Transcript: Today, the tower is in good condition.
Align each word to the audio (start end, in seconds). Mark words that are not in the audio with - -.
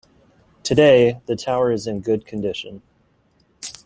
Today, 0.63 1.21
the 1.27 1.35
tower 1.35 1.71
is 1.71 1.85
in 1.85 1.99
good 2.01 2.25
condition. 2.25 2.81